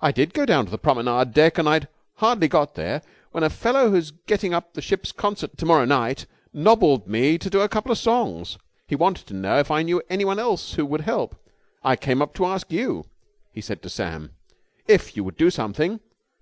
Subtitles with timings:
[0.00, 1.58] "I did go down to the promenade deck.
[1.58, 5.66] And I'd hardly got there when a fellow who's getting up the ship's concert to
[5.66, 8.56] morrow night nobbled me to do a couple of songs.
[8.86, 11.36] He wanted to know if I knew anyone else who would help.
[11.84, 13.04] I came up to ask you,"
[13.52, 14.30] he said to Sam,
[14.88, 16.00] "if you would do something."